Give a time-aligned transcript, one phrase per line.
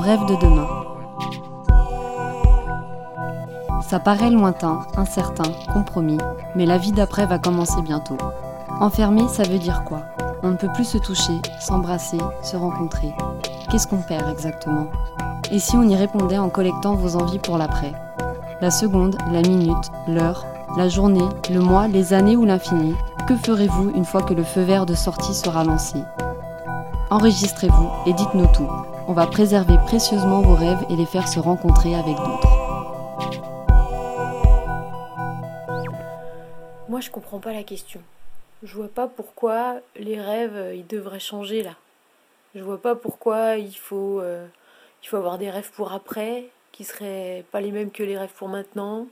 [0.00, 0.66] rêves de demain.
[3.88, 6.18] Ça paraît lointain, incertain, compromis,
[6.54, 8.16] mais la vie d'après va commencer bientôt.
[8.80, 10.00] Enfermé, ça veut dire quoi?
[10.42, 13.12] On ne peut plus se toucher, s'embrasser, se rencontrer.
[13.70, 14.86] Qu'est-ce qu'on perd exactement?
[15.52, 17.92] Et si on y répondait en collectant vos envies pour l'après?
[18.60, 20.46] La seconde, la minute, l'heure,
[20.76, 22.94] la journée, le mois, les années ou l'infini
[23.26, 25.98] Que ferez-vous une fois que le feu vert de sortie sera lancé?
[27.10, 28.68] Enregistrez-vous et dites-nous tout.
[29.10, 32.48] On va préserver précieusement vos rêves et les faire se rencontrer avec d'autres.
[36.88, 38.00] Moi, je comprends pas la question.
[38.62, 41.74] Je vois pas pourquoi les rêves, euh, ils devraient changer là.
[42.54, 44.46] Je vois pas pourquoi il faut, euh,
[45.02, 48.34] il faut avoir des rêves pour après, qui seraient pas les mêmes que les rêves
[48.36, 49.08] pour maintenant.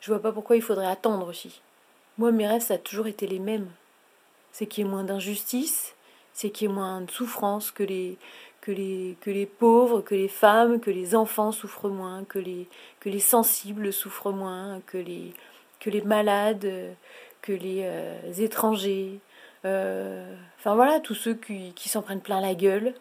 [0.00, 1.60] Je vois pas pourquoi il faudrait attendre aussi.
[2.16, 3.68] Moi, mes rêves, ça a toujours été les mêmes.
[4.52, 5.94] C'est qu'il y ait moins d'injustice,
[6.38, 8.16] c'est qu'il y ait moins de souffrance, que les,
[9.58, 14.98] pauvres, que les femmes, que les enfants souffrent moins, que les, sensibles souffrent moins, que
[14.98, 15.34] les,
[16.02, 16.94] malades,
[17.42, 19.18] que les euh, étrangers,
[19.64, 22.94] euh, enfin voilà, tous ceux qui, qui s'en prennent plein la gueule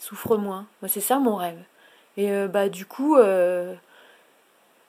[0.00, 0.66] souffrent moins.
[0.80, 1.62] Moi, c'est ça mon rêve.
[2.16, 3.16] Et euh, bah du coup,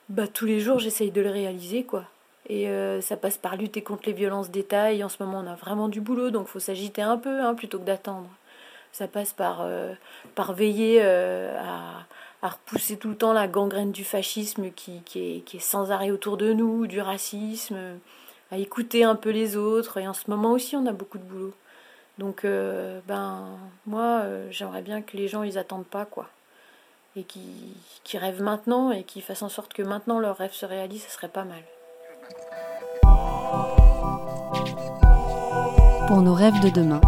[0.08, 2.04] bah tous les jours, j'essaye de le réaliser, quoi.
[2.48, 4.92] Et euh, ça passe par lutter contre les violences d'État.
[4.92, 7.40] Et en ce moment, on a vraiment du boulot, donc il faut s'agiter un peu
[7.40, 8.28] hein, plutôt que d'attendre.
[8.92, 9.94] Ça passe par, euh,
[10.34, 15.56] par veiller euh, à, repousser tout le temps la gangrène du fascisme qui, est, qui,
[15.56, 17.76] est, sans arrêt autour de nous, du racisme,
[18.52, 19.96] à écouter un peu les autres.
[19.96, 21.54] Et en ce moment aussi, on a beaucoup de boulot.
[22.18, 26.28] Donc, ben, moi, j'aimerais bien que les gens, ils attendent pas, quoi.
[27.16, 27.40] Et qui,
[28.04, 31.08] qui rêvent maintenant et qui fassent en sorte que maintenant leur rêve se réalise, ça
[31.08, 31.62] serait pas mal.
[36.06, 37.00] Pour nos rêves de demain.